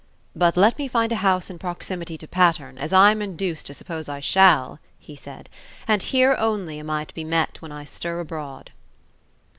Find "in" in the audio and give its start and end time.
1.51-1.59